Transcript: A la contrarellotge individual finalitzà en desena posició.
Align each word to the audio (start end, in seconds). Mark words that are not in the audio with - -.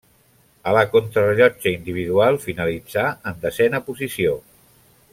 A 0.69 0.71
la 0.77 0.81
contrarellotge 0.93 1.73
individual 1.75 2.41
finalitzà 2.47 3.05
en 3.33 3.39
desena 3.47 3.83
posició. 3.91 4.39